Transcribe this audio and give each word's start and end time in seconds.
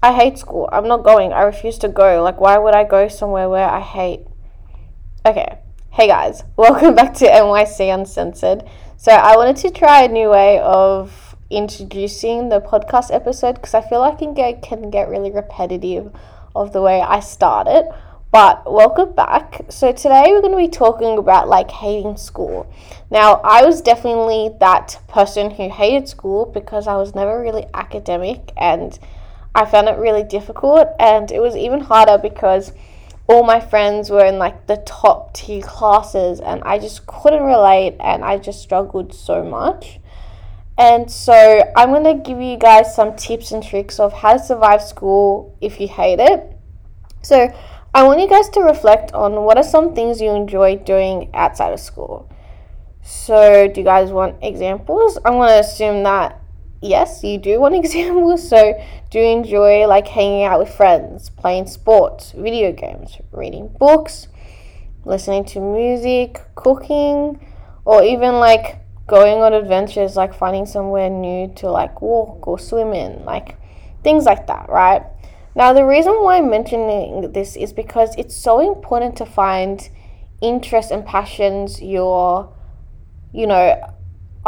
I 0.00 0.12
hate 0.12 0.38
school. 0.38 0.68
I'm 0.70 0.86
not 0.86 1.02
going. 1.02 1.32
I 1.32 1.42
refuse 1.42 1.76
to 1.78 1.88
go. 1.88 2.22
Like, 2.22 2.40
why 2.40 2.56
would 2.56 2.72
I 2.72 2.84
go 2.84 3.08
somewhere 3.08 3.48
where 3.48 3.68
I 3.68 3.80
hate? 3.80 4.20
Okay. 5.26 5.58
Hey 5.90 6.06
guys, 6.06 6.44
welcome 6.56 6.94
back 6.94 7.14
to 7.14 7.24
MYC 7.26 7.92
Uncensored. 7.92 8.62
So, 8.96 9.10
I 9.10 9.36
wanted 9.36 9.56
to 9.56 9.70
try 9.70 10.04
a 10.04 10.08
new 10.08 10.30
way 10.30 10.60
of 10.60 11.34
introducing 11.50 12.48
the 12.48 12.60
podcast 12.60 13.12
episode 13.12 13.56
because 13.56 13.74
I 13.74 13.80
feel 13.80 13.98
like 13.98 14.14
it 14.14 14.18
can 14.18 14.34
get, 14.34 14.62
can 14.62 14.90
get 14.90 15.08
really 15.08 15.32
repetitive 15.32 16.12
of 16.54 16.72
the 16.72 16.80
way 16.80 17.00
I 17.00 17.18
start 17.18 17.66
it. 17.66 17.84
But 18.30 18.72
welcome 18.72 19.14
back. 19.14 19.62
So, 19.68 19.90
today 19.90 20.26
we're 20.28 20.42
going 20.42 20.52
to 20.52 20.58
be 20.58 20.68
talking 20.68 21.18
about 21.18 21.48
like 21.48 21.72
hating 21.72 22.18
school. 22.18 22.72
Now, 23.10 23.40
I 23.42 23.64
was 23.64 23.80
definitely 23.80 24.50
that 24.60 25.00
person 25.08 25.50
who 25.50 25.68
hated 25.68 26.08
school 26.08 26.46
because 26.46 26.86
I 26.86 26.94
was 26.94 27.16
never 27.16 27.40
really 27.40 27.66
academic 27.74 28.52
and 28.56 28.96
I 29.58 29.64
found 29.64 29.88
it 29.88 29.98
really 29.98 30.22
difficult, 30.22 30.86
and 31.00 31.32
it 31.32 31.40
was 31.40 31.56
even 31.56 31.80
harder 31.80 32.16
because 32.16 32.72
all 33.26 33.42
my 33.42 33.58
friends 33.58 34.08
were 34.08 34.24
in 34.24 34.38
like 34.38 34.68
the 34.68 34.76
top 34.86 35.34
tier 35.34 35.60
classes, 35.62 36.38
and 36.38 36.62
I 36.62 36.78
just 36.78 37.08
couldn't 37.08 37.42
relate, 37.42 37.96
and 37.98 38.24
I 38.24 38.38
just 38.38 38.62
struggled 38.62 39.12
so 39.12 39.42
much. 39.42 39.98
And 40.78 41.10
so, 41.10 41.34
I'm 41.76 41.88
going 41.88 42.04
to 42.04 42.22
give 42.22 42.40
you 42.40 42.56
guys 42.56 42.94
some 42.94 43.16
tips 43.16 43.50
and 43.50 43.60
tricks 43.60 43.98
of 43.98 44.12
how 44.12 44.34
to 44.34 44.38
survive 44.38 44.80
school 44.80 45.56
if 45.60 45.80
you 45.80 45.88
hate 45.88 46.20
it. 46.20 46.56
So, 47.22 47.52
I 47.92 48.04
want 48.04 48.20
you 48.20 48.28
guys 48.28 48.48
to 48.50 48.60
reflect 48.60 49.12
on 49.12 49.42
what 49.42 49.56
are 49.56 49.64
some 49.64 49.92
things 49.92 50.20
you 50.20 50.30
enjoy 50.30 50.76
doing 50.76 51.30
outside 51.34 51.72
of 51.72 51.80
school. 51.80 52.30
So, 53.02 53.66
do 53.66 53.80
you 53.80 53.84
guys 53.84 54.12
want 54.12 54.36
examples? 54.40 55.18
I'm 55.24 55.32
going 55.32 55.48
to 55.48 55.58
assume 55.58 56.04
that 56.04 56.40
yes, 56.80 57.22
you 57.24 57.38
do 57.38 57.60
want 57.60 57.74
examples. 57.74 58.48
So, 58.48 58.80
do 59.10 59.20
enjoy 59.20 59.86
like 59.86 60.06
hanging 60.06 60.44
out 60.44 60.60
with 60.60 60.74
friends, 60.74 61.30
playing 61.30 61.66
sports, 61.66 62.32
video 62.32 62.72
games, 62.72 63.16
reading 63.32 63.68
books, 63.78 64.28
listening 65.04 65.44
to 65.46 65.60
music, 65.60 66.40
cooking, 66.54 67.44
or 67.84 68.02
even 68.02 68.34
like 68.34 68.80
going 69.06 69.38
on 69.42 69.54
adventures 69.54 70.14
like 70.16 70.34
finding 70.34 70.66
somewhere 70.66 71.08
new 71.08 71.48
to 71.56 71.70
like 71.70 72.00
walk 72.02 72.46
or 72.46 72.58
swim 72.58 72.92
in, 72.92 73.24
like 73.24 73.56
things 74.04 74.24
like 74.24 74.46
that, 74.46 74.68
right? 74.68 75.02
Now, 75.54 75.72
the 75.72 75.84
reason 75.84 76.12
why 76.22 76.38
I'm 76.38 76.50
mentioning 76.50 77.32
this 77.32 77.56
is 77.56 77.72
because 77.72 78.14
it's 78.16 78.36
so 78.36 78.60
important 78.60 79.16
to 79.16 79.26
find 79.26 79.88
interests 80.40 80.92
and 80.92 81.04
passions 81.04 81.82
you're, 81.82 82.52
you 83.32 83.46
know, 83.46 83.94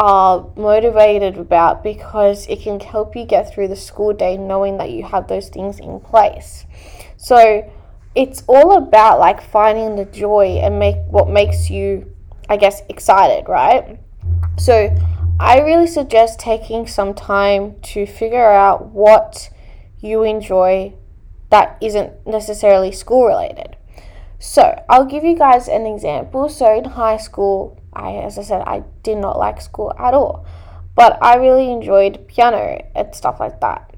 are 0.00 0.50
motivated 0.56 1.36
about 1.36 1.84
because 1.84 2.46
it 2.46 2.62
can 2.62 2.80
help 2.80 3.14
you 3.14 3.26
get 3.26 3.52
through 3.52 3.68
the 3.68 3.76
school 3.76 4.14
day 4.14 4.38
knowing 4.38 4.78
that 4.78 4.90
you 4.90 5.04
have 5.04 5.28
those 5.28 5.50
things 5.50 5.78
in 5.78 6.00
place. 6.00 6.64
So 7.18 7.70
it's 8.14 8.42
all 8.48 8.78
about 8.78 9.18
like 9.18 9.42
finding 9.42 9.96
the 9.96 10.06
joy 10.06 10.58
and 10.62 10.78
make 10.78 10.96
what 11.08 11.28
makes 11.28 11.68
you 11.68 12.10
I 12.48 12.56
guess 12.56 12.82
excited, 12.88 13.46
right? 13.46 14.00
So 14.58 14.96
I 15.38 15.60
really 15.60 15.86
suggest 15.86 16.40
taking 16.40 16.86
some 16.86 17.12
time 17.14 17.78
to 17.82 18.06
figure 18.06 18.50
out 18.50 18.86
what 18.86 19.50
you 20.00 20.22
enjoy 20.22 20.94
that 21.50 21.76
isn't 21.82 22.26
necessarily 22.26 22.90
school 22.90 23.26
related. 23.26 23.76
So, 24.38 24.82
I'll 24.88 25.04
give 25.04 25.22
you 25.22 25.36
guys 25.36 25.68
an 25.68 25.84
example. 25.84 26.48
So, 26.48 26.74
in 26.74 26.84
high 26.84 27.18
school, 27.18 27.79
I, 27.92 28.16
as 28.16 28.38
I 28.38 28.42
said, 28.42 28.62
I 28.62 28.84
did 29.02 29.18
not 29.18 29.38
like 29.38 29.60
school 29.60 29.92
at 29.98 30.14
all, 30.14 30.46
but 30.94 31.18
I 31.22 31.36
really 31.36 31.70
enjoyed 31.70 32.26
piano 32.28 32.82
and 32.94 33.14
stuff 33.14 33.40
like 33.40 33.60
that. 33.60 33.94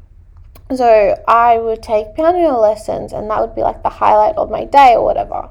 So 0.75 1.23
I 1.29 1.59
would 1.59 1.83
take 1.83 2.15
piano 2.15 2.59
lessons, 2.59 3.13
and 3.13 3.29
that 3.31 3.41
would 3.41 3.55
be 3.55 3.63
like 3.63 3.83
the 3.83 3.91
highlight 3.91 4.37
of 4.37 4.51
my 4.51 4.65
day 4.65 4.95
or 4.95 5.05
whatever. 5.05 5.51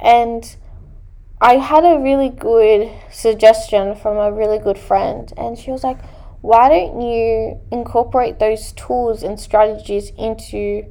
And 0.00 0.56
I 1.40 1.58
had 1.58 1.84
a 1.84 2.00
really 2.00 2.30
good 2.30 2.90
suggestion 3.10 3.94
from 3.94 4.16
a 4.16 4.32
really 4.32 4.58
good 4.58 4.78
friend, 4.78 5.32
and 5.36 5.56
she 5.56 5.70
was 5.70 5.84
like, 5.84 5.98
Why 6.40 6.68
don't 6.68 7.00
you 7.00 7.60
incorporate 7.70 8.40
those 8.40 8.72
tools 8.72 9.22
and 9.22 9.38
strategies 9.38 10.10
into 10.18 10.84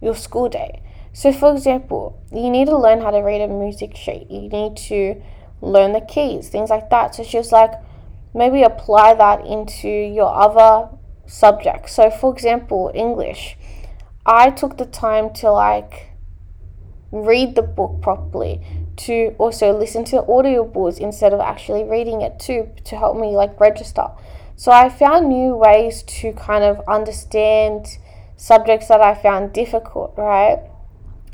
your 0.00 0.16
school 0.16 0.48
day? 0.48 0.82
So, 1.12 1.32
for 1.32 1.52
example, 1.52 2.20
you 2.32 2.50
need 2.50 2.66
to 2.66 2.76
learn 2.76 3.00
how 3.00 3.10
to 3.10 3.18
read 3.18 3.42
a 3.42 3.48
music 3.48 3.96
sheet, 3.96 4.28
you 4.30 4.48
need 4.48 4.76
to 4.88 5.22
learn 5.62 5.92
the 5.92 6.00
keys, 6.00 6.48
things 6.48 6.68
like 6.68 6.90
that. 6.90 7.14
So 7.14 7.22
she 7.22 7.38
was 7.38 7.52
like, 7.52 7.72
maybe 8.34 8.62
apply 8.62 9.14
that 9.14 9.46
into 9.46 9.88
your 9.88 10.34
other 10.34 10.88
subjects. 11.26 11.94
So, 11.94 12.10
for 12.10 12.32
example, 12.32 12.90
English, 12.94 13.56
I 14.26 14.50
took 14.50 14.76
the 14.76 14.86
time 14.86 15.32
to 15.34 15.50
like 15.50 16.10
read 17.10 17.54
the 17.54 17.62
book 17.62 18.00
properly, 18.02 18.60
to 18.96 19.34
also 19.38 19.76
listen 19.76 20.04
to 20.04 20.22
audiobooks 20.22 20.98
instead 20.98 21.32
of 21.32 21.40
actually 21.40 21.84
reading 21.84 22.22
it 22.22 22.38
too, 22.38 22.70
to 22.84 22.96
help 22.96 23.16
me 23.16 23.28
like 23.28 23.58
register. 23.60 24.08
So, 24.56 24.72
I 24.72 24.88
found 24.88 25.28
new 25.28 25.54
ways 25.54 26.02
to 26.20 26.32
kind 26.32 26.64
of 26.64 26.80
understand 26.88 27.86
subjects 28.36 28.88
that 28.88 29.00
I 29.00 29.14
found 29.14 29.52
difficult, 29.52 30.14
right? 30.16 30.60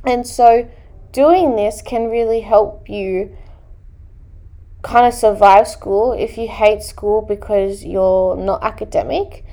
And 0.05 0.27
so, 0.27 0.69
doing 1.13 1.57
this 1.57 1.81
can 1.83 2.09
really 2.11 2.41
help 2.41 2.89
you 2.89 3.37
kind 4.83 5.07
of 5.07 5.15
survive 5.15 5.67
school 5.67 6.13
if 6.13 6.39
you 6.39 6.49
hate 6.49 6.83
school 6.83 7.23
because 7.23 7.85
you're 7.85 8.37
not 8.37 8.63
academic. 8.63 9.45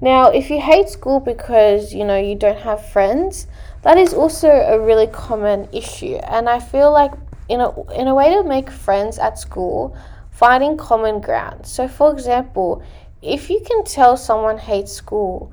Now, 0.00 0.28
if 0.28 0.50
you 0.50 0.60
hate 0.60 0.90
school 0.90 1.20
because 1.20 1.94
you 1.94 2.04
know 2.04 2.18
you 2.18 2.34
don't 2.34 2.58
have 2.58 2.86
friends, 2.86 3.46
that 3.82 3.96
is 3.96 4.12
also 4.12 4.48
a 4.48 4.78
really 4.78 5.06
common 5.06 5.68
issue. 5.72 6.16
And 6.16 6.48
I 6.48 6.60
feel 6.60 6.92
like 6.92 7.12
in 7.48 7.60
a 7.60 7.92
in 7.92 8.08
a 8.08 8.14
way 8.14 8.34
to 8.34 8.42
make 8.42 8.70
friends 8.70 9.18
at 9.18 9.38
school, 9.38 9.96
finding 10.30 10.76
common 10.76 11.20
ground. 11.20 11.66
So, 11.66 11.88
for 11.88 12.12
example, 12.12 12.82
if 13.22 13.48
you 13.48 13.60
can 13.60 13.84
tell 13.84 14.16
someone 14.16 14.58
hates 14.58 14.92
school, 14.92 15.52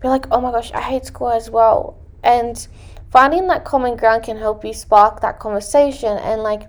be 0.00 0.08
like, 0.08 0.26
"Oh 0.30 0.40
my 0.40 0.50
gosh, 0.50 0.72
I 0.72 0.80
hate 0.80 1.06
school 1.06 1.30
as 1.30 1.50
well," 1.50 1.96
and 2.22 2.68
finding 3.10 3.48
that 3.48 3.64
common 3.64 3.96
ground 3.96 4.24
can 4.24 4.36
help 4.36 4.64
you 4.64 4.74
spark 4.74 5.20
that 5.22 5.38
conversation 5.38 6.18
and 6.18 6.42
like 6.42 6.68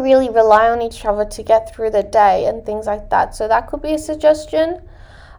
really 0.00 0.28
rely 0.28 0.68
on 0.68 0.82
each 0.82 1.04
other 1.04 1.24
to 1.24 1.42
get 1.42 1.74
through 1.74 1.90
the 1.90 2.02
day 2.02 2.46
and 2.46 2.64
things 2.64 2.86
like 2.86 3.10
that. 3.10 3.34
So 3.34 3.48
that 3.48 3.66
could 3.66 3.82
be 3.82 3.94
a 3.94 3.98
suggestion. 3.98 4.80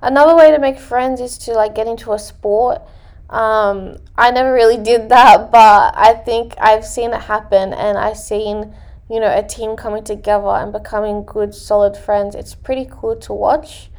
Another 0.01 0.35
way 0.35 0.51
to 0.51 0.59
make 0.59 0.79
friends 0.79 1.21
is 1.21 1.37
to 1.39 1.53
like 1.53 1.75
get 1.75 1.87
into 1.87 2.13
a 2.13 2.19
sport. 2.19 2.81
Um, 3.29 3.97
I 4.17 4.31
never 4.31 4.53
really 4.53 4.77
did 4.77 5.09
that, 5.09 5.51
but 5.51 5.93
I 5.97 6.13
think 6.13 6.53
I've 6.59 6.85
seen 6.85 7.11
it 7.13 7.21
happen 7.21 7.73
and 7.73 7.97
I've 7.97 8.17
seen, 8.17 8.75
you 9.09 9.19
know, 9.19 9.35
a 9.35 9.41
team 9.41 9.75
coming 9.75 10.03
together 10.03 10.47
and 10.47 10.71
becoming 10.71 11.25
good, 11.25 11.55
solid 11.55 11.97
friends. 11.97 12.35
It's 12.35 12.53
pretty 12.53 12.87
cool 12.89 13.15
to 13.17 13.33
watch. 13.33 13.89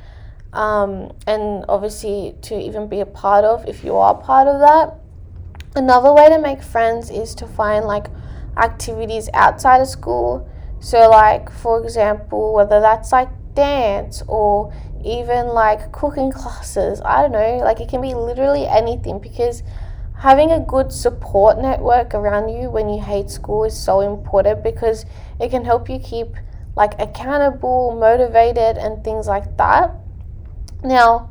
Um, 0.52 1.12
and 1.26 1.64
obviously 1.68 2.34
to 2.42 2.58
even 2.58 2.88
be 2.88 3.00
a 3.00 3.06
part 3.06 3.44
of 3.44 3.66
if 3.68 3.84
you 3.84 3.96
are 3.96 4.14
part 4.14 4.48
of 4.48 4.60
that. 4.60 4.94
Another 5.74 6.14
way 6.14 6.30
to 6.30 6.38
make 6.38 6.62
friends 6.62 7.10
is 7.10 7.34
to 7.34 7.46
find 7.46 7.84
like 7.84 8.06
activities 8.56 9.28
outside 9.34 9.80
of 9.80 9.88
school. 9.88 10.48
So, 10.80 11.08
like, 11.10 11.50
for 11.50 11.82
example, 11.82 12.54
whether 12.54 12.80
that's 12.80 13.12
like 13.12 13.28
dance 13.54 14.22
or 14.28 14.72
even 15.04 15.48
like 15.48 15.92
cooking 15.92 16.30
classes, 16.32 17.00
I 17.04 17.22
don't 17.22 17.32
know, 17.32 17.58
like, 17.58 17.80
it 17.80 17.88
can 17.88 18.00
be 18.00 18.14
literally 18.14 18.66
anything 18.66 19.18
because 19.18 19.62
having 20.18 20.50
a 20.50 20.60
good 20.60 20.92
support 20.92 21.58
network 21.58 22.14
around 22.14 22.48
you 22.48 22.70
when 22.70 22.88
you 22.88 23.00
hate 23.00 23.30
school 23.30 23.64
is 23.64 23.78
so 23.78 24.00
important 24.00 24.62
because 24.62 25.04
it 25.40 25.50
can 25.50 25.64
help 25.64 25.88
you 25.88 25.98
keep 25.98 26.36
like 26.76 26.98
accountable, 27.00 27.96
motivated, 27.98 28.76
and 28.76 29.02
things 29.02 29.26
like 29.26 29.56
that. 29.56 29.94
Now, 30.84 31.30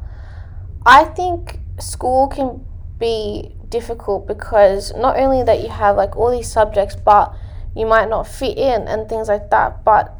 I 0.85 1.05
think 1.05 1.59
school 1.79 2.27
can 2.27 2.65
be 2.99 3.54
difficult 3.69 4.27
because 4.27 4.93
not 4.95 5.17
only 5.17 5.43
that 5.43 5.61
you 5.61 5.69
have 5.69 5.95
like 5.95 6.15
all 6.15 6.31
these 6.31 6.51
subjects, 6.51 6.95
but 6.95 7.33
you 7.75 7.85
might 7.85 8.09
not 8.09 8.27
fit 8.27 8.57
in 8.57 8.87
and 8.87 9.07
things 9.07 9.27
like 9.27 9.49
that. 9.49 9.83
But 9.83 10.13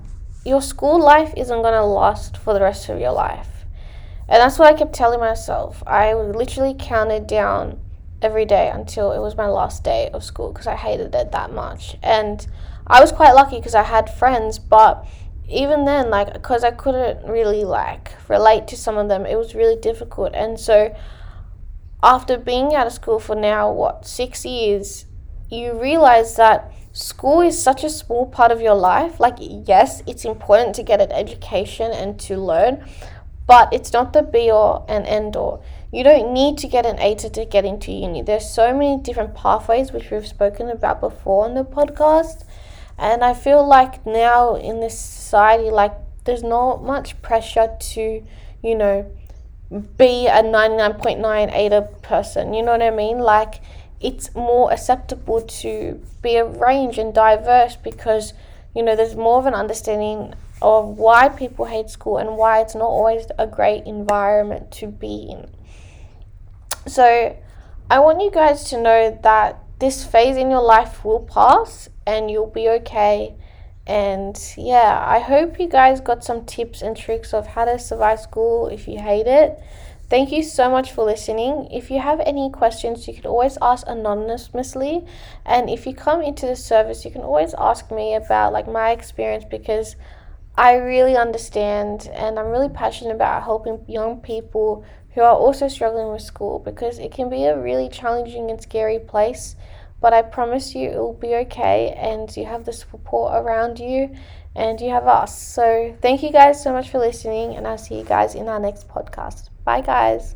your 0.46 0.62
school 0.62 1.00
life 1.00 1.34
isn't 1.36 1.62
going 1.62 1.74
to 1.74 1.84
last 1.84 2.38
for 2.38 2.54
the 2.54 2.62
rest 2.62 2.90
of 2.90 3.00
your 3.00 3.12
life. 3.12 3.66
And 4.28 4.42
that's 4.42 4.58
what 4.58 4.74
I 4.74 4.78
kept 4.78 4.94
telling 4.94 5.20
myself. 5.20 5.84
I 5.86 6.14
literally 6.14 6.76
counted 6.78 7.28
down 7.28 7.80
every 8.22 8.46
day 8.46 8.72
until 8.74 9.12
it 9.12 9.20
was 9.20 9.38
my 9.38 9.48
last 9.48 9.84
day 9.84 10.10
of 10.14 10.24
school 10.24 10.52
because 10.52 10.68
I 10.68 10.76
hated 10.76 11.14
it 11.14 11.32
that 11.32 11.52
much. 11.52 11.96
And 12.02 12.46
I 12.88 13.02
was 13.02 13.12
quite 13.12 13.34
lucky 13.34 13.58
because 13.58 13.76
I 13.76 13.84
had 13.84 14.10
friends, 14.10 14.58
but 14.58 15.06
even 15.48 15.86
then, 15.86 16.10
like, 16.10 16.34
because 16.34 16.64
I 16.64 16.72
couldn't 16.72 17.28
really 17.30 17.64
like 17.64 18.14
relate 18.28 18.68
to 18.70 18.78
some 18.78 18.98
of 18.98 19.10
them, 19.10 19.26
it 19.26 19.36
was 19.36 19.54
really 19.54 19.76
difficult. 19.76 20.34
And 20.34 20.60
so 20.60 20.96
after 22.06 22.38
being 22.38 22.76
out 22.76 22.86
of 22.86 22.94
school 22.94 23.20
for 23.20 23.36
now, 23.36 23.72
what, 23.72 24.06
six 24.06 24.46
years, 24.46 25.06
you 25.50 25.74
realize 25.74 26.36
that 26.36 26.72
school 26.94 27.42
is 27.42 27.62
such 27.62 27.84
a 27.84 27.90
small 27.90 28.28
part 28.28 28.52
of 28.52 28.62
your 28.62 28.76
life. 28.76 29.20
Like, 29.20 29.38
yes, 29.40 30.04
it's 30.06 30.24
important 30.24 30.76
to 30.76 30.84
get 30.84 31.02
an 31.02 31.12
education 31.12 31.92
and 31.92 32.20
to 32.20 32.38
learn, 32.38 32.88
but 33.48 33.74
it's 33.74 33.92
not 33.92 34.14
the 34.14 34.22
be 34.22 34.52
all 34.52 34.86
and 34.88 35.08
end 35.08 35.36
all. 35.36 35.64
you 35.92 36.04
don't 36.04 36.32
need 36.32 36.60
to 36.60 36.68
get 36.68 36.86
an 36.86 36.98
ATAR 36.98 37.32
to 37.34 37.46
get 37.46 37.66
into 37.66 37.92
uni. 37.92 38.22
There's 38.22 38.48
so 38.48 38.72
many 38.72 39.02
different 39.02 39.34
pathways, 39.34 39.92
which 39.92 40.12
we've 40.12 40.28
spoken 40.28 40.70
about 40.70 41.00
before 41.00 41.46
on 41.46 41.56
the 41.56 41.64
podcast. 41.64 42.44
And 43.00 43.24
I 43.24 43.34
feel 43.34 43.66
like 43.66 44.06
now 44.06 44.56
in 44.56 44.80
this 44.80 45.00
society, 45.00 45.72
like 45.72 45.94
there's 46.26 46.44
not 46.44 46.84
much 46.84 47.20
pressure 47.24 47.76
to, 47.80 48.24
you 48.62 48.76
know, 48.76 49.12
be 49.70 50.28
a 50.28 50.44
99.9 50.44 51.22
ATAR 51.22 52.02
person. 52.02 52.54
You 52.54 52.64
know 52.64 52.74
what 52.74 52.82
I 52.82 52.92
mean? 52.92 53.20
Like 53.20 53.62
it's 54.00 54.34
more 54.36 54.72
acceptable 54.72 55.42
to 55.42 56.02
be 56.22 56.36
a 56.36 56.46
range 56.46 56.98
and 56.98 57.14
diverse 57.14 57.76
because, 57.76 58.34
you 58.76 58.84
know, 58.84 58.96
there's 58.96 59.16
more 59.16 59.40
of 59.40 59.46
an 59.46 59.54
understanding 59.54 60.34
of 60.62 60.98
why 60.98 61.30
people 61.30 61.66
hate 61.66 61.90
school 61.90 62.18
and 62.18 62.38
why 62.38 62.62
it's 62.62 62.76
not 62.76 62.86
always 62.86 63.26
a 63.38 63.48
great 63.48 63.86
environment 63.86 64.72
to 64.72 64.88
be 64.88 65.28
in. 65.30 65.50
So, 66.88 67.36
I 67.90 68.00
want 68.00 68.22
you 68.22 68.32
guys 68.32 68.64
to 68.70 68.82
know 68.82 69.20
that 69.24 69.60
this 69.80 70.06
phase 70.06 70.38
in 70.38 70.50
your 70.50 70.62
life 70.62 71.04
will 71.04 71.20
pass 71.20 71.90
and 72.06 72.32
you'll 72.32 72.48
be 72.48 72.70
okay. 72.70 73.36
And 73.88 74.40
yeah, 74.58 75.04
I 75.08 75.20
hope 75.20 75.60
you 75.60 75.68
guys 75.68 76.02
got 76.02 76.24
some 76.24 76.46
tips 76.46 76.82
and 76.82 76.98
tricks 76.98 77.34
of 77.34 77.48
how 77.48 77.66
to 77.66 77.78
survive 77.78 78.20
school 78.20 78.68
if 78.68 78.88
you 78.88 79.00
hate 79.00 79.28
it. 79.28 79.60
Thank 80.08 80.32
you 80.32 80.44
so 80.44 80.70
much 80.70 80.92
for 80.92 81.04
listening. 81.04 81.68
If 81.72 81.90
you 81.90 82.00
have 82.00 82.20
any 82.20 82.52
questions, 82.52 83.08
you 83.08 83.14
can 83.14 83.26
always 83.26 83.58
ask 83.62 83.88
anonymously. 83.88 85.04
And 85.46 85.70
if 85.70 85.88
you 85.88 85.96
come 85.96 86.22
into 86.22 86.46
the 86.46 86.56
service, 86.56 87.06
you 87.06 87.12
can 87.12 87.22
always 87.22 87.56
ask 87.58 87.92
me 87.92 88.14
about 88.14 88.54
like 88.54 88.68
my 88.68 88.92
experience 88.92 89.46
because 89.50 89.96
I 90.58 90.76
really 90.76 91.18
understand 91.18 92.08
and 92.14 92.40
I'm 92.40 92.48
really 92.48 92.70
passionate 92.70 93.16
about 93.16 93.44
helping 93.44 93.84
young 93.88 94.22
people 94.22 94.86
who 95.16 95.22
are 95.22 95.36
also 95.36 95.68
struggling 95.68 96.12
with 96.12 96.22
school 96.22 96.60
because 96.60 97.00
it 97.00 97.12
can 97.12 97.30
be 97.30 97.46
a 97.46 97.60
really 97.60 97.90
challenging 97.90 98.52
and 98.52 98.62
scary 98.62 99.00
place. 99.00 99.56
But 100.02 100.14
I 100.14 100.22
promise 100.22 100.76
you 100.76 100.90
it 100.90 100.98
will 100.98 101.14
be 101.14 101.36
okay 101.36 101.94
and 101.98 102.36
you 102.36 102.46
have 102.46 102.66
the 102.66 102.74
support 102.74 103.34
around 103.36 103.80
you 103.80 104.16
and 104.56 104.80
you 104.80 104.90
have 104.90 105.08
us. 105.08 105.38
So 105.38 105.96
thank 106.02 106.24
you 106.24 106.32
guys 106.32 106.62
so 106.62 106.72
much 106.72 106.90
for 106.90 107.00
listening 107.00 107.56
and 107.56 107.68
I'll 107.68 107.78
see 107.78 107.98
you 107.98 108.06
guys 108.06 108.36
in 108.36 108.48
our 108.48 108.60
next 108.60 108.88
podcast. 108.88 109.50
Bye 109.64 109.82
guys. 109.82 110.36